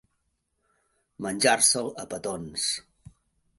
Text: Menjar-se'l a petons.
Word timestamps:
Menjar-se'l 1.27 1.93
a 2.05 2.09
petons. 2.17 2.67